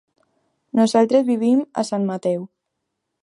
Nosaltres 0.79 1.27
vivim 1.27 1.61
a 1.81 1.85
Sant 1.91 2.09
Mateu. 2.13 2.47